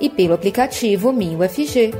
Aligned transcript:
e 0.00 0.08
pelo 0.08 0.34
aplicativo 0.34 1.12
MinUFG. 1.12 1.92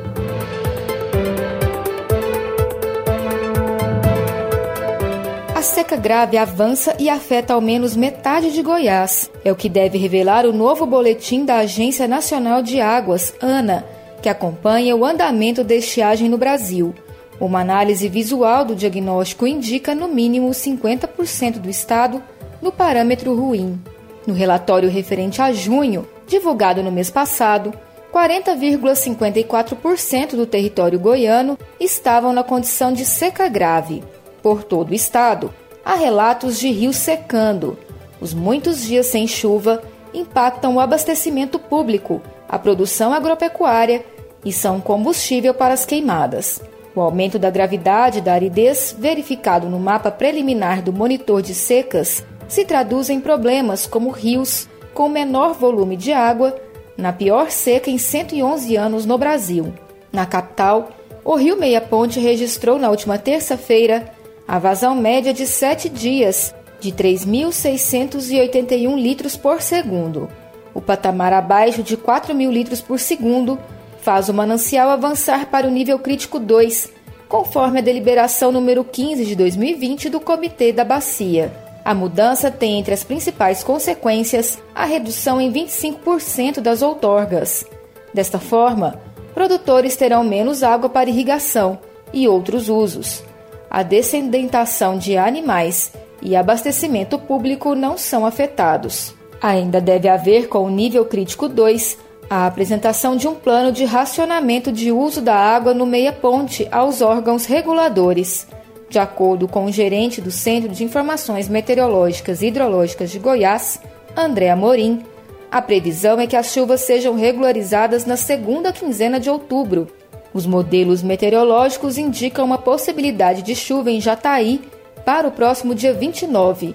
A 5.54 5.62
seca 5.62 5.96
grave 5.96 6.36
avança 6.36 6.94
e 6.98 7.08
afeta 7.08 7.54
ao 7.54 7.60
menos 7.60 7.96
metade 7.96 8.52
de 8.52 8.62
Goiás. 8.62 9.30
É 9.44 9.50
o 9.50 9.56
que 9.56 9.68
deve 9.68 9.96
revelar 9.96 10.44
o 10.44 10.52
novo 10.52 10.84
boletim 10.84 11.44
da 11.44 11.58
Agência 11.58 12.06
Nacional 12.06 12.62
de 12.62 12.80
Águas, 12.80 13.34
ANA, 13.40 13.84
que 14.20 14.28
acompanha 14.28 14.96
o 14.96 15.04
andamento 15.04 15.62
da 15.62 15.74
estiagem 15.74 16.28
no 16.28 16.36
Brasil. 16.36 16.94
Uma 17.40 17.60
análise 17.60 18.08
visual 18.08 18.64
do 18.64 18.74
diagnóstico 18.74 19.46
indica 19.46 19.94
no 19.94 20.08
mínimo 20.08 20.50
50% 20.50 21.58
do 21.58 21.68
estado 21.68 22.22
no 22.62 22.72
parâmetro 22.72 23.34
ruim. 23.34 23.80
No 24.26 24.32
relatório 24.32 24.88
referente 24.88 25.42
a 25.42 25.52
junho, 25.52 26.06
divulgado 26.26 26.82
no 26.82 26.90
mês 26.90 27.10
passado, 27.10 27.72
40,54% 28.14 30.36
do 30.36 30.46
território 30.46 31.00
goiano 31.00 31.58
estavam 31.80 32.32
na 32.32 32.44
condição 32.44 32.92
de 32.92 33.04
seca 33.04 33.48
grave. 33.48 34.04
Por 34.40 34.62
todo 34.62 34.90
o 34.90 34.94
estado, 34.94 35.52
há 35.84 35.96
relatos 35.96 36.60
de 36.60 36.70
rios 36.70 36.94
secando. 36.94 37.76
Os 38.20 38.32
muitos 38.32 38.84
dias 38.84 39.06
sem 39.06 39.26
chuva 39.26 39.82
impactam 40.14 40.76
o 40.76 40.80
abastecimento 40.80 41.58
público, 41.58 42.22
a 42.48 42.56
produção 42.56 43.12
agropecuária 43.12 44.04
e 44.44 44.52
são 44.52 44.80
combustível 44.80 45.52
para 45.52 45.74
as 45.74 45.84
queimadas. 45.84 46.62
O 46.94 47.00
aumento 47.00 47.36
da 47.36 47.50
gravidade 47.50 48.20
da 48.20 48.34
aridez, 48.34 48.94
verificado 48.96 49.68
no 49.68 49.80
mapa 49.80 50.12
preliminar 50.12 50.82
do 50.82 50.92
monitor 50.92 51.42
de 51.42 51.52
secas, 51.52 52.24
se 52.46 52.64
traduz 52.64 53.10
em 53.10 53.20
problemas 53.20 53.88
como 53.88 54.10
rios 54.10 54.68
com 54.92 55.08
menor 55.08 55.54
volume 55.54 55.96
de 55.96 56.12
água 56.12 56.54
na 56.96 57.12
pior 57.12 57.50
seca 57.50 57.90
em 57.90 57.98
111 57.98 58.76
anos 58.76 59.04
no 59.06 59.18
Brasil. 59.18 59.72
Na 60.12 60.24
capital, 60.26 60.90
o 61.24 61.34
Rio 61.36 61.58
Meia 61.58 61.80
Ponte 61.80 62.20
registrou 62.20 62.78
na 62.78 62.90
última 62.90 63.18
terça-feira 63.18 64.12
a 64.46 64.58
vazão 64.58 64.94
média 64.94 65.32
de 65.32 65.46
sete 65.46 65.88
dias, 65.88 66.54
de 66.78 66.92
3.681 66.92 68.94
litros 68.96 69.36
por 69.36 69.62
segundo. 69.62 70.28
O 70.74 70.80
patamar 70.80 71.32
abaixo 71.32 71.82
de 71.82 71.96
4 71.96 72.32
mil 72.34 72.52
litros 72.52 72.80
por 72.80 73.00
segundo 73.00 73.58
faz 74.00 74.28
o 74.28 74.34
manancial 74.34 74.90
avançar 74.90 75.46
para 75.46 75.66
o 75.66 75.70
nível 75.70 75.98
crítico 75.98 76.38
2, 76.38 76.92
conforme 77.26 77.78
a 77.78 77.82
deliberação 77.82 78.52
número 78.52 78.84
15 78.84 79.24
de 79.24 79.34
2020 79.34 80.10
do 80.10 80.20
Comitê 80.20 80.72
da 80.72 80.84
Bacia. 80.84 81.63
A 81.84 81.92
mudança 81.92 82.50
tem 82.50 82.78
entre 82.78 82.94
as 82.94 83.04
principais 83.04 83.62
consequências 83.62 84.58
a 84.74 84.86
redução 84.86 85.38
em 85.38 85.52
25% 85.52 86.60
das 86.60 86.80
outorgas. 86.80 87.66
Desta 88.12 88.38
forma, 88.38 88.98
produtores 89.34 89.94
terão 89.94 90.24
menos 90.24 90.62
água 90.62 90.88
para 90.88 91.10
irrigação 91.10 91.78
e 92.10 92.26
outros 92.26 92.70
usos. 92.70 93.22
A 93.70 93.82
descendentação 93.82 94.96
de 94.96 95.18
animais 95.18 95.92
e 96.22 96.34
abastecimento 96.34 97.18
público 97.18 97.74
não 97.74 97.98
são 97.98 98.24
afetados. 98.24 99.14
Ainda 99.42 99.78
deve 99.78 100.08
haver, 100.08 100.48
com 100.48 100.64
o 100.64 100.70
nível 100.70 101.04
crítico 101.04 101.48
2, 101.48 101.98
a 102.30 102.46
apresentação 102.46 103.14
de 103.14 103.28
um 103.28 103.34
plano 103.34 103.70
de 103.70 103.84
racionamento 103.84 104.72
de 104.72 104.90
uso 104.90 105.20
da 105.20 105.34
água 105.34 105.74
no 105.74 105.84
meia-ponte 105.84 106.66
aos 106.70 107.02
órgãos 107.02 107.44
reguladores 107.44 108.46
de 108.94 108.98
acordo 109.00 109.48
com 109.48 109.64
o 109.64 109.72
gerente 109.72 110.20
do 110.20 110.30
Centro 110.30 110.68
de 110.68 110.84
Informações 110.84 111.48
Meteorológicas 111.48 112.40
e 112.40 112.46
Hidrológicas 112.46 113.10
de 113.10 113.18
Goiás, 113.18 113.80
André 114.16 114.50
Amorim, 114.50 115.02
a 115.50 115.60
previsão 115.60 116.20
é 116.20 116.28
que 116.28 116.36
as 116.36 116.52
chuvas 116.52 116.82
sejam 116.82 117.16
regularizadas 117.16 118.06
na 118.06 118.16
segunda 118.16 118.72
quinzena 118.72 119.18
de 119.18 119.28
outubro. 119.28 119.88
Os 120.32 120.46
modelos 120.46 121.02
meteorológicos 121.02 121.98
indicam 121.98 122.44
uma 122.44 122.56
possibilidade 122.56 123.42
de 123.42 123.56
chuva 123.56 123.90
em 123.90 124.00
Jataí 124.00 124.60
para 125.04 125.26
o 125.26 125.32
próximo 125.32 125.74
dia 125.74 125.92
29. 125.92 126.72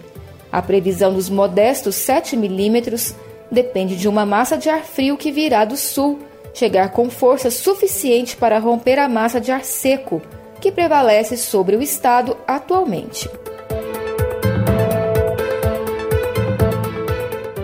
A 0.52 0.62
previsão 0.62 1.14
dos 1.14 1.30
modestos 1.30 1.96
7 1.96 2.36
milímetros 2.36 3.16
depende 3.50 3.96
de 3.96 4.10
uma 4.10 4.26
massa 4.26 4.58
de 4.58 4.70
ar 4.70 4.84
frio 4.84 5.16
que 5.16 5.32
virá 5.32 5.64
do 5.64 5.78
sul, 5.78 6.20
chegar 6.54 6.92
com 6.92 7.10
força 7.10 7.50
suficiente 7.50 8.36
para 8.36 8.60
romper 8.60 9.00
a 9.00 9.08
massa 9.08 9.40
de 9.40 9.54
ar 9.54 9.64
seco 9.64 10.22
que 10.60 10.72
prevalece 10.72 11.38
sobre 11.38 11.76
o 11.76 11.82
Estado 11.82 12.38
atualmente. 12.48 13.30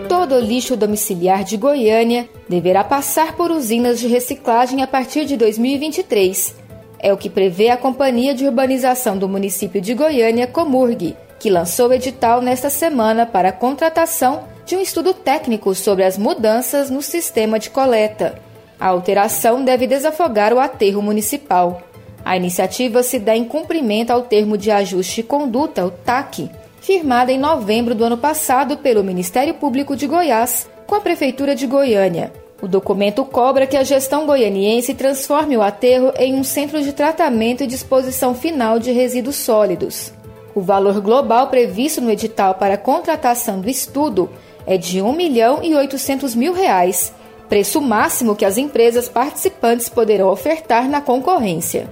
Todo 0.07 0.35
o 0.35 0.39
lixo 0.39 0.75
domiciliar 0.75 1.43
de 1.43 1.55
Goiânia 1.55 2.27
deverá 2.49 2.83
passar 2.83 3.35
por 3.35 3.51
usinas 3.51 3.99
de 3.99 4.07
reciclagem 4.07 4.81
a 4.81 4.87
partir 4.87 5.25
de 5.25 5.37
2023. 5.37 6.55
É 6.97 7.13
o 7.13 7.17
que 7.17 7.29
prevê 7.29 7.69
a 7.69 7.77
Companhia 7.77 8.33
de 8.33 8.45
Urbanização 8.45 9.17
do 9.17 9.29
município 9.29 9.79
de 9.79 9.93
Goiânia, 9.93 10.47
Comurg, 10.47 11.15
que 11.39 11.49
lançou 11.49 11.93
edital 11.93 12.41
nesta 12.41 12.69
semana 12.71 13.25
para 13.25 13.49
a 13.49 13.53
contratação 13.53 14.45
de 14.65 14.75
um 14.75 14.81
estudo 14.81 15.13
técnico 15.13 15.75
sobre 15.75 16.03
as 16.03 16.17
mudanças 16.17 16.89
no 16.89 17.01
sistema 17.01 17.59
de 17.59 17.69
coleta. 17.69 18.41
A 18.79 18.87
alteração 18.87 19.63
deve 19.63 19.85
desafogar 19.85 20.53
o 20.53 20.59
aterro 20.59 21.01
municipal. 21.01 21.83
A 22.25 22.35
iniciativa 22.35 23.03
se 23.03 23.19
dá 23.19 23.37
em 23.37 23.45
cumprimento 23.45 24.09
ao 24.09 24.23
termo 24.23 24.57
de 24.57 24.71
ajuste 24.71 25.21
de 25.21 25.27
conduta, 25.27 25.85
o 25.85 25.91
TAC, 25.91 26.49
firmada 26.81 27.31
em 27.31 27.37
novembro 27.37 27.93
do 27.93 28.03
ano 28.03 28.17
passado 28.17 28.77
pelo 28.77 29.03
Ministério 29.03 29.53
Público 29.53 29.95
de 29.95 30.07
Goiás 30.07 30.67
com 30.87 30.95
a 30.95 30.99
Prefeitura 30.99 31.53
de 31.53 31.67
Goiânia. 31.67 32.33
O 32.59 32.67
documento 32.67 33.23
cobra 33.23 33.67
que 33.67 33.77
a 33.77 33.83
gestão 33.83 34.25
goianiense 34.25 34.95
transforme 34.95 35.55
o 35.55 35.61
aterro 35.61 36.11
em 36.17 36.33
um 36.33 36.43
centro 36.43 36.81
de 36.81 36.93
tratamento 36.93 37.63
e 37.63 37.67
disposição 37.67 38.33
final 38.33 38.79
de 38.79 38.91
resíduos 38.91 39.35
sólidos. 39.35 40.11
O 40.55 40.61
valor 40.61 40.99
global 41.01 41.47
previsto 41.47 42.01
no 42.01 42.09
edital 42.09 42.55
para 42.55 42.75
contratação 42.75 43.61
do 43.61 43.69
estudo 43.69 44.29
é 44.65 44.77
de 44.77 44.99
1 44.99 45.13
milhão 45.13 45.59
e 45.61 45.75
800 45.75 46.33
mil 46.33 46.53
reais, 46.53 47.13
preço 47.47 47.79
máximo 47.79 48.35
que 48.35 48.45
as 48.45 48.57
empresas 48.57 49.07
participantes 49.07 49.89
poderão 49.89 50.29
ofertar 50.29 50.89
na 50.89 51.01
concorrência. 51.01 51.87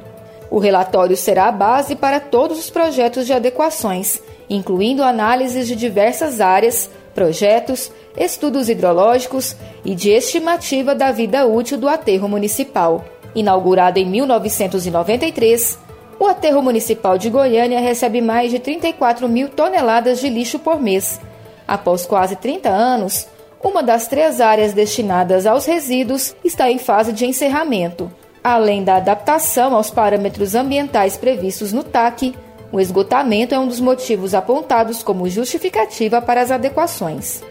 O 0.53 0.59
relatório 0.59 1.17
será 1.17 1.47
a 1.47 1.51
base 1.51 1.95
para 1.95 2.19
todos 2.19 2.59
os 2.59 2.69
projetos 2.69 3.25
de 3.25 3.33
adequações, 3.33 4.21
incluindo 4.47 5.01
análises 5.01 5.67
de 5.67 5.75
diversas 5.75 6.39
áreas, 6.39 6.91
projetos, 7.15 7.91
estudos 8.15 8.69
hidrológicos 8.69 9.55
e 9.83 9.95
de 9.95 10.11
estimativa 10.11 10.93
da 10.93 11.11
vida 11.11 11.47
útil 11.47 11.75
do 11.79 11.89
aterro 11.89 12.29
municipal. 12.29 13.03
Inaugurado 13.33 13.97
em 13.97 14.05
1993, 14.05 15.79
o 16.19 16.27
aterro 16.27 16.61
municipal 16.61 17.17
de 17.17 17.31
Goiânia 17.31 17.79
recebe 17.79 18.21
mais 18.21 18.51
de 18.51 18.59
34 18.59 19.27
mil 19.27 19.49
toneladas 19.49 20.19
de 20.19 20.29
lixo 20.29 20.59
por 20.59 20.79
mês. 20.79 21.19
Após 21.67 22.05
quase 22.05 22.35
30 22.35 22.69
anos, 22.69 23.27
uma 23.59 23.81
das 23.81 24.05
três 24.05 24.39
áreas 24.39 24.71
destinadas 24.71 25.47
aos 25.47 25.65
resíduos 25.65 26.35
está 26.45 26.69
em 26.69 26.77
fase 26.77 27.11
de 27.11 27.25
encerramento. 27.25 28.11
Além 28.43 28.83
da 28.83 28.97
adaptação 28.97 29.73
aos 29.73 29.89
parâmetros 29.89 30.53
ambientais 30.53 31.15
previstos 31.15 31.71
no 31.71 31.81
TAC, 31.81 32.35
o 32.73 32.79
esgotamento 32.79 33.55
é 33.55 33.59
um 33.59 33.67
dos 33.67 33.79
motivos 33.79 34.33
apontados 34.33 35.01
como 35.01 35.29
justificativa 35.29 36.21
para 36.21 36.41
as 36.41 36.51
adequações. 36.51 37.41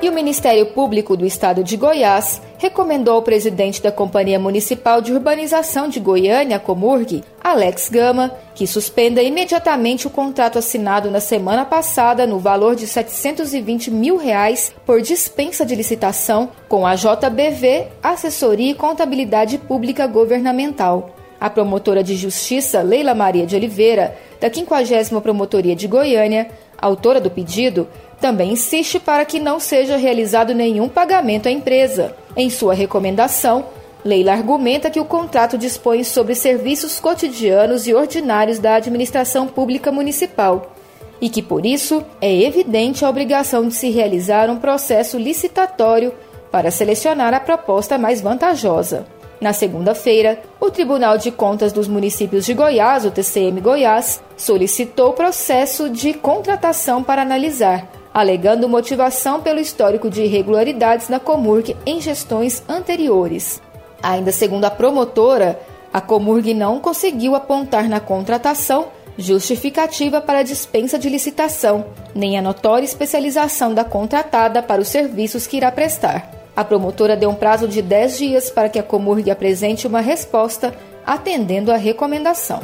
E 0.00 0.08
o 0.08 0.12
Ministério 0.12 0.66
Público 0.66 1.16
do 1.16 1.26
Estado 1.26 1.64
de 1.64 1.76
Goiás 1.76 2.40
recomendou 2.60 3.14
ao 3.14 3.22
presidente 3.22 3.82
da 3.82 3.90
Companhia 3.90 4.38
Municipal 4.38 5.00
de 5.00 5.14
Urbanização 5.14 5.88
de 5.88 5.98
Goiânia, 5.98 6.58
Comurg, 6.58 7.24
Alex 7.42 7.88
Gama, 7.88 8.30
que 8.54 8.66
suspenda 8.66 9.22
imediatamente 9.22 10.06
o 10.06 10.10
contrato 10.10 10.58
assinado 10.58 11.10
na 11.10 11.20
semana 11.20 11.64
passada 11.64 12.26
no 12.26 12.38
valor 12.38 12.76
de 12.76 12.86
720 12.86 13.90
mil 13.90 14.18
reais 14.18 14.74
por 14.84 15.00
dispensa 15.00 15.64
de 15.64 15.74
licitação 15.74 16.50
com 16.68 16.86
a 16.86 16.94
JBV 16.94 17.86
Assessoria 18.02 18.72
e 18.72 18.74
Contabilidade 18.74 19.56
Pública 19.56 20.06
Governamental. 20.06 21.16
A 21.40 21.48
promotora 21.48 22.04
de 22.04 22.14
justiça 22.14 22.82
Leila 22.82 23.14
Maria 23.14 23.46
de 23.46 23.56
Oliveira, 23.56 24.14
da 24.38 24.52
50 24.52 25.18
Promotoria 25.22 25.74
de 25.74 25.88
Goiânia, 25.88 26.50
autora 26.76 27.22
do 27.22 27.30
pedido, 27.30 27.88
também 28.20 28.52
insiste 28.52 29.00
para 29.00 29.24
que 29.24 29.40
não 29.40 29.58
seja 29.58 29.96
realizado 29.96 30.54
nenhum 30.54 30.88
pagamento 30.88 31.48
à 31.48 31.50
empresa. 31.50 32.14
Em 32.36 32.50
sua 32.50 32.74
recomendação, 32.74 33.64
Leila 34.04 34.32
argumenta 34.32 34.90
que 34.90 35.00
o 35.00 35.04
contrato 35.04 35.58
dispõe 35.58 36.04
sobre 36.04 36.34
serviços 36.34 37.00
cotidianos 37.00 37.86
e 37.86 37.94
ordinários 37.94 38.58
da 38.58 38.74
administração 38.74 39.46
pública 39.46 39.90
municipal 39.90 40.74
e 41.20 41.28
que, 41.28 41.42
por 41.42 41.66
isso, 41.66 42.02
é 42.20 42.34
evidente 42.42 43.04
a 43.04 43.08
obrigação 43.10 43.68
de 43.68 43.74
se 43.74 43.90
realizar 43.90 44.48
um 44.48 44.56
processo 44.56 45.18
licitatório 45.18 46.14
para 46.50 46.70
selecionar 46.70 47.34
a 47.34 47.40
proposta 47.40 47.98
mais 47.98 48.20
vantajosa. 48.20 49.06
Na 49.40 49.52
segunda-feira, 49.52 50.40
o 50.60 50.70
Tribunal 50.70 51.16
de 51.16 51.30
Contas 51.30 51.72
dos 51.72 51.88
Municípios 51.88 52.44
de 52.44 52.52
Goiás, 52.52 53.04
o 53.04 53.10
TCM 53.10 53.60
Goiás, 53.60 54.22
solicitou 54.36 55.10
o 55.10 55.14
processo 55.14 55.88
de 55.88 56.12
contratação 56.12 57.02
para 57.02 57.22
analisar, 57.22 57.88
alegando 58.12 58.68
motivação 58.68 59.40
pelo 59.40 59.60
histórico 59.60 60.10
de 60.10 60.22
irregularidades 60.22 61.08
na 61.08 61.20
Comurg 61.20 61.76
em 61.86 62.00
gestões 62.00 62.62
anteriores. 62.68 63.60
Ainda 64.02 64.32
segundo 64.32 64.64
a 64.64 64.70
promotora, 64.70 65.60
a 65.92 66.00
Comurg 66.00 66.54
não 66.54 66.80
conseguiu 66.80 67.34
apontar 67.34 67.88
na 67.88 68.00
contratação 68.00 68.88
justificativa 69.18 70.20
para 70.20 70.38
a 70.38 70.42
dispensa 70.42 70.98
de 70.98 71.08
licitação, 71.08 71.86
nem 72.14 72.38
a 72.38 72.42
notória 72.42 72.84
especialização 72.84 73.74
da 73.74 73.84
contratada 73.84 74.62
para 74.62 74.80
os 74.80 74.88
serviços 74.88 75.46
que 75.46 75.56
irá 75.56 75.70
prestar. 75.70 76.30
A 76.56 76.64
promotora 76.64 77.16
deu 77.16 77.30
um 77.30 77.34
prazo 77.34 77.68
de 77.68 77.82
10 77.82 78.18
dias 78.18 78.50
para 78.50 78.68
que 78.68 78.78
a 78.78 78.82
Comurg 78.82 79.30
apresente 79.30 79.86
uma 79.86 80.00
resposta, 80.00 80.74
atendendo 81.06 81.72
à 81.72 81.76
recomendação. 81.76 82.60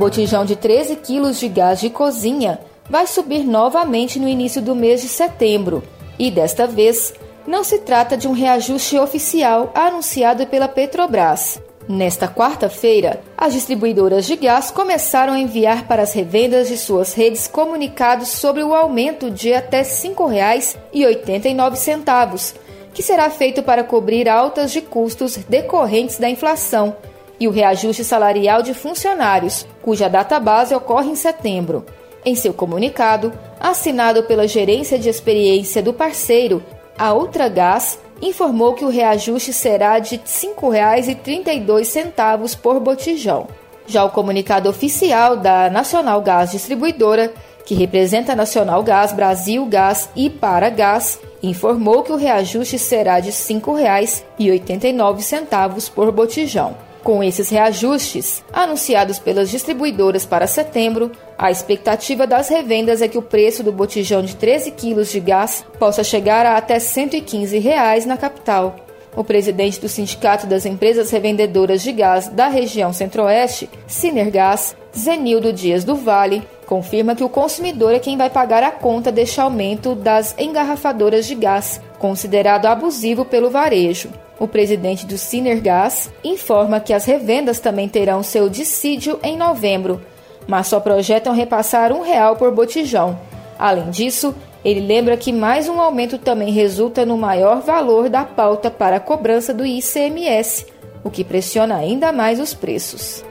Botijão 0.00 0.44
de 0.46 0.56
13 0.56 0.96
quilos 0.96 1.38
de 1.38 1.46
gás 1.46 1.78
de 1.78 1.90
cozinha 1.90 2.58
vai 2.88 3.06
subir 3.06 3.44
novamente 3.44 4.18
no 4.18 4.26
início 4.26 4.62
do 4.62 4.74
mês 4.74 5.02
de 5.02 5.08
setembro 5.08 5.82
e 6.18 6.30
desta 6.30 6.66
vez 6.66 7.12
não 7.46 7.62
se 7.62 7.80
trata 7.80 8.16
de 8.16 8.26
um 8.26 8.32
reajuste 8.32 8.98
oficial 8.98 9.70
anunciado 9.74 10.46
pela 10.46 10.66
Petrobras. 10.66 11.60
Nesta 11.86 12.26
quarta-feira, 12.26 13.20
as 13.36 13.52
distribuidoras 13.52 14.24
de 14.24 14.36
gás 14.36 14.70
começaram 14.70 15.34
a 15.34 15.38
enviar 15.38 15.86
para 15.86 16.00
as 16.02 16.14
revendas 16.14 16.68
de 16.68 16.78
suas 16.78 17.12
redes 17.12 17.46
comunicados 17.46 18.28
sobre 18.28 18.62
o 18.62 18.74
aumento 18.74 19.30
de 19.30 19.52
até 19.52 19.78
R$ 19.78 19.84
5,89, 19.84 22.54
que 22.94 23.02
será 23.02 23.28
feito 23.28 23.62
para 23.62 23.84
cobrir 23.84 24.30
altas 24.30 24.72
de 24.72 24.80
custos 24.80 25.36
decorrentes 25.36 26.18
da 26.18 26.30
inflação, 26.30 26.96
e 27.40 27.48
o 27.48 27.50
reajuste 27.50 28.04
salarial 28.04 28.62
de 28.62 28.74
funcionários, 28.74 29.66
cuja 29.80 30.08
data 30.08 30.38
base 30.38 30.74
ocorre 30.74 31.10
em 31.10 31.16
setembro. 31.16 31.86
Em 32.22 32.34
seu 32.34 32.52
comunicado, 32.52 33.32
assinado 33.58 34.24
pela 34.24 34.46
Gerência 34.46 34.98
de 34.98 35.08
Experiência 35.08 35.82
do 35.82 35.94
parceiro, 35.94 36.62
a 36.98 37.14
Ultragás 37.14 37.98
informou 38.20 38.74
que 38.74 38.84
o 38.84 38.90
reajuste 38.90 39.54
será 39.54 39.98
de 39.98 40.16
R$ 40.16 40.22
5,32 40.26 42.58
por 42.58 42.78
botijão. 42.78 43.48
Já 43.86 44.04
o 44.04 44.10
comunicado 44.10 44.68
oficial 44.68 45.38
da 45.38 45.70
Nacional 45.70 46.20
Gás 46.20 46.50
Distribuidora, 46.50 47.32
que 47.64 47.74
representa 47.74 48.36
Nacional 48.36 48.82
Gás, 48.82 49.14
Brasil 49.14 49.64
Gás 49.64 50.10
e 50.14 50.28
Paragás, 50.28 51.18
informou 51.42 52.02
que 52.02 52.12
o 52.12 52.16
reajuste 52.16 52.78
será 52.78 53.18
de 53.18 53.30
R$ 53.30 53.36
5,89 53.36 55.90
por 55.90 56.12
botijão. 56.12 56.89
Com 57.02 57.22
esses 57.22 57.48
reajustes, 57.48 58.44
anunciados 58.52 59.18
pelas 59.18 59.50
distribuidoras 59.50 60.26
para 60.26 60.46
setembro, 60.46 61.10
a 61.38 61.50
expectativa 61.50 62.26
das 62.26 62.48
revendas 62.48 63.00
é 63.00 63.08
que 63.08 63.16
o 63.16 63.22
preço 63.22 63.62
do 63.62 63.72
botijão 63.72 64.22
de 64.22 64.36
13 64.36 64.70
quilos 64.72 65.10
de 65.10 65.18
gás 65.18 65.64
possa 65.78 66.04
chegar 66.04 66.44
a 66.44 66.58
até 66.58 66.78
115 66.78 67.58
reais 67.58 68.04
na 68.04 68.18
capital. 68.18 68.76
O 69.16 69.24
presidente 69.24 69.80
do 69.80 69.88
Sindicato 69.88 70.46
das 70.46 70.66
Empresas 70.66 71.10
Revendedoras 71.10 71.82
de 71.82 71.90
Gás 71.90 72.28
da 72.28 72.48
região 72.48 72.92
Centro-Oeste, 72.92 73.68
Sinergás, 73.86 74.76
Zenildo 74.96 75.52
Dias 75.52 75.82
do 75.82 75.96
Vale, 75.96 76.46
confirma 76.66 77.16
que 77.16 77.24
o 77.24 77.28
consumidor 77.28 77.92
é 77.92 77.98
quem 77.98 78.16
vai 78.16 78.30
pagar 78.30 78.62
a 78.62 78.70
conta 78.70 79.10
deste 79.10 79.40
aumento 79.40 79.96
das 79.96 80.36
engarrafadoras 80.38 81.26
de 81.26 81.34
gás, 81.34 81.80
considerado 81.98 82.66
abusivo 82.66 83.24
pelo 83.24 83.50
varejo. 83.50 84.10
O 84.40 84.48
presidente 84.48 85.04
do 85.04 85.18
Sinergás 85.18 86.10
informa 86.24 86.80
que 86.80 86.94
as 86.94 87.04
revendas 87.04 87.60
também 87.60 87.86
terão 87.86 88.22
seu 88.22 88.48
dissídio 88.48 89.20
em 89.22 89.36
novembro, 89.36 90.00
mas 90.48 90.66
só 90.66 90.80
projetam 90.80 91.34
repassar 91.34 91.92
um 91.92 92.00
real 92.00 92.36
por 92.36 92.50
botijão. 92.50 93.20
Além 93.58 93.90
disso, 93.90 94.34
ele 94.64 94.80
lembra 94.80 95.18
que 95.18 95.30
mais 95.30 95.68
um 95.68 95.78
aumento 95.78 96.16
também 96.16 96.50
resulta 96.50 97.04
no 97.04 97.18
maior 97.18 97.60
valor 97.60 98.08
da 98.08 98.24
pauta 98.24 98.70
para 98.70 98.96
a 98.96 99.00
cobrança 99.00 99.52
do 99.52 99.66
ICMS, 99.66 100.66
o 101.04 101.10
que 101.10 101.22
pressiona 101.22 101.76
ainda 101.76 102.10
mais 102.10 102.40
os 102.40 102.54
preços. 102.54 103.22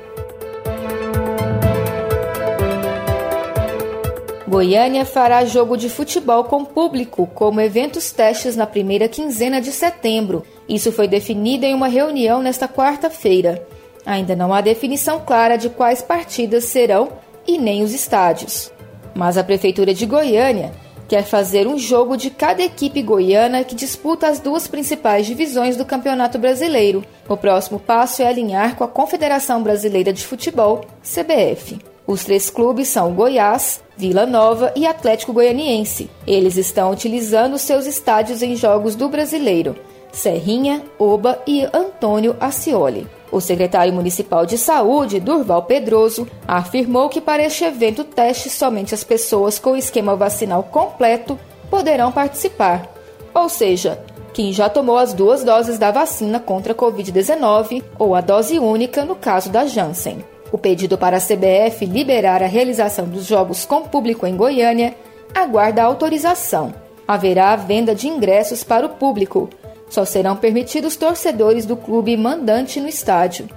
Goiânia 4.49 5.05
fará 5.05 5.45
jogo 5.45 5.77
de 5.77 5.87
futebol 5.87 6.43
com 6.43 6.65
público 6.65 7.29
como 7.35 7.61
eventos 7.61 8.11
testes 8.11 8.55
na 8.55 8.65
primeira 8.65 9.07
quinzena 9.07 9.61
de 9.61 9.71
setembro. 9.71 10.43
Isso 10.67 10.91
foi 10.91 11.07
definido 11.07 11.67
em 11.67 11.75
uma 11.75 11.87
reunião 11.87 12.41
nesta 12.41 12.67
quarta-feira. 12.67 13.63
Ainda 14.03 14.35
não 14.35 14.51
há 14.51 14.59
definição 14.59 15.19
clara 15.19 15.55
de 15.55 15.69
quais 15.69 16.01
partidas 16.01 16.63
serão 16.63 17.09
e 17.47 17.59
nem 17.59 17.83
os 17.83 17.93
estádios. 17.93 18.71
Mas 19.13 19.37
a 19.37 19.43
Prefeitura 19.43 19.93
de 19.93 20.07
Goiânia 20.07 20.71
quer 21.07 21.23
fazer 21.23 21.67
um 21.67 21.77
jogo 21.77 22.17
de 22.17 22.31
cada 22.31 22.63
equipe 22.63 23.03
goiana 23.03 23.63
que 23.63 23.75
disputa 23.75 24.27
as 24.27 24.39
duas 24.39 24.67
principais 24.67 25.27
divisões 25.27 25.77
do 25.77 25.85
Campeonato 25.85 26.39
Brasileiro. 26.39 27.03
O 27.27 27.37
próximo 27.37 27.79
passo 27.79 28.23
é 28.23 28.27
alinhar 28.27 28.75
com 28.75 28.83
a 28.83 28.87
Confederação 28.87 29.61
Brasileira 29.61 30.11
de 30.11 30.25
Futebol, 30.25 30.85
CBF. 31.03 31.79
Os 32.07 32.23
três 32.23 32.49
clubes 32.49 32.87
são 32.87 33.13
Goiás, 33.13 33.83
Vila 33.99 34.25
Nova 34.25 34.71
e 34.77 34.87
Atlético 34.87 35.33
Goianiense. 35.33 36.09
Eles 36.25 36.55
estão 36.55 36.89
utilizando 36.89 37.57
seus 37.57 37.85
estádios 37.85 38.41
em 38.41 38.55
jogos 38.55 38.95
do 38.95 39.09
Brasileiro. 39.09 39.75
Serrinha, 40.09 40.81
Oba 40.97 41.37
e 41.45 41.67
Antônio 41.73 42.33
Ascioli. 42.39 43.05
O 43.29 43.41
secretário 43.41 43.91
municipal 43.91 44.45
de 44.45 44.57
saúde, 44.57 45.19
Durval 45.19 45.63
Pedroso, 45.63 46.25
afirmou 46.47 47.09
que 47.09 47.19
para 47.19 47.43
este 47.43 47.65
evento 47.65 48.05
teste 48.05 48.49
somente 48.49 48.95
as 48.95 49.03
pessoas 49.03 49.59
com 49.59 49.75
esquema 49.75 50.15
vacinal 50.15 50.63
completo 50.63 51.37
poderão 51.69 52.09
participar. 52.09 52.87
Ou 53.33 53.49
seja, 53.49 54.01
quem 54.33 54.53
já 54.53 54.69
tomou 54.69 54.97
as 54.97 55.13
duas 55.13 55.43
doses 55.43 55.77
da 55.77 55.91
vacina 55.91 56.39
contra 56.39 56.71
a 56.71 56.75
Covid-19 56.75 57.83
ou 57.99 58.15
a 58.15 58.21
dose 58.21 58.59
única 58.59 59.03
no 59.03 59.17
caso 59.17 59.49
da 59.49 59.65
Janssen. 59.65 60.23
O 60.51 60.57
pedido 60.57 60.97
para 60.97 61.17
a 61.17 61.21
CBF 61.21 61.85
liberar 61.85 62.41
a 62.41 62.47
realização 62.47 63.07
dos 63.07 63.25
jogos 63.25 63.65
com 63.65 63.83
público 63.83 64.25
em 64.25 64.35
Goiânia 64.35 64.95
aguarda 65.33 65.83
autorização. 65.83 66.73
Haverá 67.07 67.55
venda 67.55 67.93
de 67.93 68.07
ingressos 68.07 68.63
para 68.63 68.85
o 68.85 68.89
público. 68.89 69.49
Só 69.89 70.05
serão 70.05 70.35
permitidos 70.35 70.95
torcedores 70.95 71.65
do 71.65 71.75
clube 71.75 72.15
mandante 72.15 72.79
no 72.79 72.87
estádio. 72.87 73.49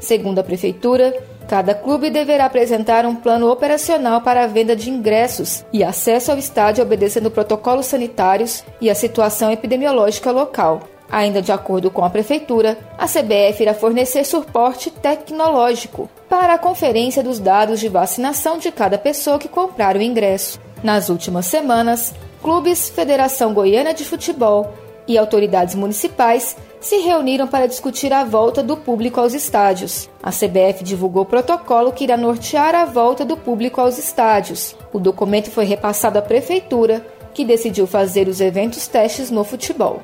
Segundo 0.00 0.38
a 0.38 0.44
prefeitura, 0.44 1.16
cada 1.48 1.74
clube 1.74 2.10
deverá 2.10 2.46
apresentar 2.46 3.06
um 3.06 3.14
plano 3.14 3.50
operacional 3.50 4.20
para 4.20 4.44
a 4.44 4.46
venda 4.46 4.74
de 4.74 4.90
ingressos 4.90 5.64
e 5.72 5.82
acesso 5.82 6.32
ao 6.32 6.38
estádio 6.38 6.82
obedecendo 6.84 7.30
protocolos 7.30 7.86
sanitários 7.86 8.64
e 8.80 8.90
a 8.90 8.94
situação 8.94 9.50
epidemiológica 9.50 10.30
local. 10.30 10.82
Ainda 11.10 11.40
de 11.40 11.52
acordo 11.52 11.90
com 11.90 12.04
a 12.04 12.10
Prefeitura, 12.10 12.78
a 12.98 13.06
CBF 13.06 13.62
irá 13.62 13.74
fornecer 13.74 14.24
suporte 14.24 14.90
tecnológico 14.90 16.10
para 16.28 16.54
a 16.54 16.58
conferência 16.58 17.22
dos 17.22 17.38
dados 17.38 17.80
de 17.80 17.88
vacinação 17.88 18.58
de 18.58 18.72
cada 18.72 18.98
pessoa 18.98 19.38
que 19.38 19.48
comprar 19.48 19.96
o 19.96 20.02
ingresso. 20.02 20.60
Nas 20.82 21.08
últimas 21.08 21.46
semanas, 21.46 22.12
clubes, 22.42 22.90
Federação 22.90 23.54
Goiana 23.54 23.94
de 23.94 24.04
Futebol 24.04 24.72
e 25.08 25.16
autoridades 25.16 25.74
municipais 25.74 26.56
se 26.80 26.96
reuniram 26.98 27.46
para 27.46 27.66
discutir 27.66 28.12
a 28.12 28.24
volta 28.24 28.62
do 28.62 28.76
público 28.76 29.20
aos 29.20 29.34
estádios. 29.34 30.08
A 30.22 30.30
CBF 30.30 30.82
divulgou 30.82 31.22
o 31.22 31.26
protocolo 31.26 31.92
que 31.92 32.04
irá 32.04 32.16
nortear 32.16 32.74
a 32.74 32.84
volta 32.84 33.24
do 33.24 33.36
público 33.36 33.80
aos 33.80 33.98
estádios. 33.98 34.76
O 34.92 34.98
documento 34.98 35.50
foi 35.50 35.64
repassado 35.64 36.18
à 36.18 36.22
Prefeitura, 36.22 37.04
que 37.32 37.44
decidiu 37.44 37.86
fazer 37.86 38.28
os 38.28 38.40
eventos 38.40 38.86
testes 38.86 39.30
no 39.30 39.44
futebol. 39.44 40.02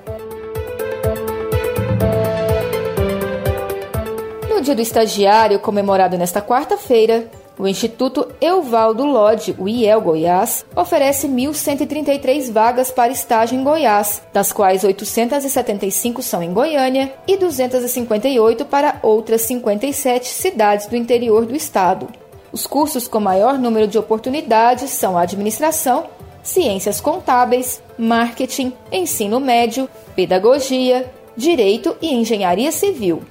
Dia 4.62 4.76
do 4.76 4.80
Estagiário, 4.80 5.58
comemorado 5.58 6.16
nesta 6.16 6.40
quarta-feira, 6.40 7.28
o 7.58 7.66
Instituto 7.66 8.28
Euvaldo 8.40 9.04
Lodge, 9.04 9.56
o 9.58 9.68
IEL 9.68 10.00
Goiás, 10.00 10.64
oferece 10.76 11.26
1.133 11.26 12.52
vagas 12.52 12.92
para 12.92 13.10
estágio 13.10 13.58
em 13.58 13.64
Goiás, 13.64 14.22
das 14.32 14.52
quais 14.52 14.84
875 14.84 16.22
são 16.22 16.40
em 16.40 16.52
Goiânia 16.52 17.12
e 17.26 17.36
258 17.36 18.64
para 18.64 19.00
outras 19.02 19.42
57 19.42 20.28
cidades 20.28 20.86
do 20.86 20.94
interior 20.94 21.44
do 21.44 21.56
estado. 21.56 22.08
Os 22.52 22.64
cursos 22.64 23.08
com 23.08 23.18
maior 23.18 23.58
número 23.58 23.88
de 23.88 23.98
oportunidades 23.98 24.90
são 24.90 25.18
administração, 25.18 26.06
ciências 26.40 27.00
contábeis, 27.00 27.82
marketing, 27.98 28.72
ensino 28.92 29.40
médio, 29.40 29.88
pedagogia, 30.14 31.12
direito 31.36 31.96
e 32.00 32.14
engenharia 32.14 32.70
civil. 32.70 33.22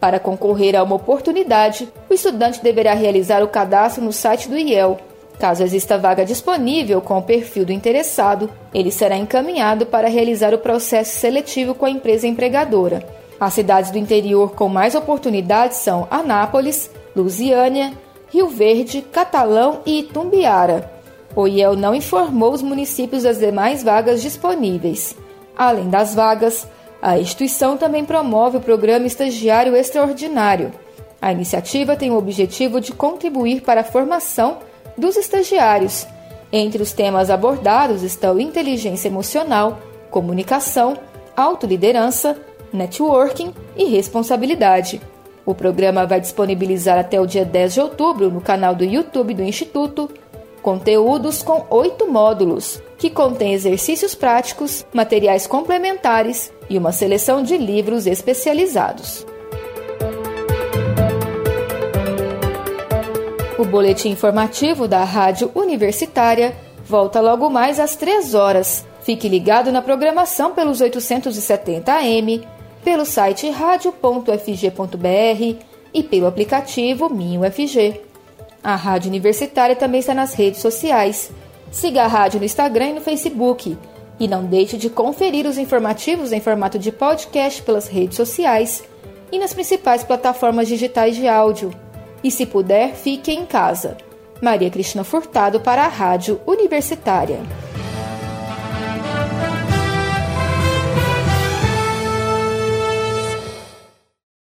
Para 0.00 0.18
concorrer 0.18 0.74
a 0.74 0.82
uma 0.82 0.96
oportunidade, 0.96 1.86
o 2.08 2.14
estudante 2.14 2.62
deverá 2.62 2.94
realizar 2.94 3.42
o 3.42 3.48
cadastro 3.48 4.02
no 4.02 4.12
site 4.12 4.48
do 4.48 4.56
IEL. 4.56 4.98
Caso 5.38 5.62
exista 5.62 5.98
vaga 5.98 6.24
disponível 6.24 7.00
com 7.00 7.18
o 7.18 7.22
perfil 7.22 7.66
do 7.66 7.72
interessado, 7.72 8.50
ele 8.74 8.90
será 8.90 9.16
encaminhado 9.16 9.86
para 9.86 10.08
realizar 10.08 10.54
o 10.54 10.58
processo 10.58 11.18
seletivo 11.18 11.74
com 11.74 11.86
a 11.86 11.90
empresa 11.90 12.26
empregadora. 12.26 13.06
As 13.38 13.54
cidades 13.54 13.90
do 13.90 13.98
interior 13.98 14.52
com 14.52 14.68
mais 14.68 14.94
oportunidades 14.94 15.78
são 15.78 16.06
Anápolis, 16.10 16.90
Lusiânia, 17.14 17.92
Rio 18.28 18.48
Verde, 18.48 19.02
Catalão 19.02 19.80
e 19.84 20.00
Itumbiara. 20.00 20.90
O 21.34 21.46
IEL 21.46 21.76
não 21.76 21.94
informou 21.94 22.52
os 22.52 22.62
municípios 22.62 23.22
das 23.22 23.38
demais 23.38 23.82
vagas 23.82 24.20
disponíveis. 24.20 25.16
Além 25.56 25.88
das 25.88 26.14
vagas, 26.14 26.66
a 27.02 27.18
instituição 27.18 27.76
também 27.76 28.04
promove 28.04 28.58
o 28.58 28.60
programa 28.60 29.06
Estagiário 29.06 29.74
Extraordinário. 29.74 30.70
A 31.20 31.32
iniciativa 31.32 31.96
tem 31.96 32.10
o 32.10 32.16
objetivo 32.16 32.80
de 32.80 32.92
contribuir 32.92 33.62
para 33.62 33.80
a 33.80 33.84
formação 33.84 34.58
dos 34.96 35.16
estagiários. 35.16 36.06
Entre 36.52 36.82
os 36.82 36.92
temas 36.92 37.30
abordados 37.30 38.02
estão 38.02 38.38
inteligência 38.38 39.08
emocional, 39.08 39.78
comunicação, 40.10 40.96
autoliderança, 41.36 42.36
networking 42.72 43.54
e 43.76 43.84
responsabilidade. 43.84 45.00
O 45.46 45.54
programa 45.54 46.06
vai 46.06 46.20
disponibilizar 46.20 46.98
até 46.98 47.18
o 47.20 47.26
dia 47.26 47.44
10 47.44 47.74
de 47.74 47.80
outubro 47.80 48.30
no 48.30 48.40
canal 48.40 48.74
do 48.74 48.84
YouTube 48.84 49.34
do 49.34 49.42
Instituto 49.42 50.10
conteúdos 50.60 51.42
com 51.42 51.64
oito 51.70 52.06
módulos, 52.06 52.82
que 52.98 53.08
contém 53.08 53.54
exercícios 53.54 54.14
práticos, 54.14 54.84
materiais 54.92 55.46
complementares 55.46 56.52
e 56.70 56.78
uma 56.78 56.92
seleção 56.92 57.42
de 57.42 57.58
livros 57.58 58.06
especializados. 58.06 59.26
O 63.58 63.64
boletim 63.64 64.08
informativo 64.10 64.88
da 64.88 65.04
Rádio 65.04 65.50
Universitária 65.54 66.56
volta 66.86 67.20
logo 67.20 67.50
mais 67.50 67.78
às 67.78 67.94
3 67.96 68.34
horas. 68.34 68.86
Fique 69.02 69.28
ligado 69.28 69.70
na 69.70 69.82
programação 69.82 70.52
pelos 70.52 70.80
870 70.80 71.92
AM 71.92 72.42
pelo 72.82 73.04
site 73.04 73.50
radio.fg.br 73.50 74.38
e 75.92 76.02
pelo 76.02 76.26
aplicativo 76.26 77.10
Minho 77.10 77.42
FG. 77.50 78.00
A 78.62 78.74
Rádio 78.76 79.08
Universitária 79.08 79.76
também 79.76 80.00
está 80.00 80.14
nas 80.14 80.34
redes 80.34 80.60
sociais. 80.60 81.30
Siga 81.70 82.04
a 82.04 82.06
rádio 82.06 82.38
no 82.40 82.46
Instagram 82.46 82.88
e 82.88 82.92
no 82.94 83.00
Facebook. 83.00 83.76
E 84.20 84.28
não 84.28 84.44
deixe 84.44 84.76
de 84.76 84.90
conferir 84.90 85.46
os 85.46 85.56
informativos 85.56 86.30
em 86.30 86.40
formato 86.40 86.78
de 86.78 86.92
podcast 86.92 87.62
pelas 87.62 87.88
redes 87.88 88.16
sociais 88.16 88.84
e 89.32 89.38
nas 89.38 89.54
principais 89.54 90.04
plataformas 90.04 90.68
digitais 90.68 91.16
de 91.16 91.26
áudio. 91.26 91.70
E 92.22 92.30
se 92.30 92.44
puder, 92.44 92.94
fique 92.94 93.32
em 93.32 93.46
casa. 93.46 93.96
Maria 94.42 94.70
Cristina 94.70 95.04
Furtado 95.04 95.58
para 95.60 95.84
a 95.84 95.88
Rádio 95.88 96.38
Universitária. 96.46 97.40